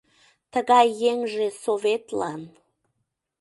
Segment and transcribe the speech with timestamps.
[0.51, 2.41] Тыгай еҥже Советлан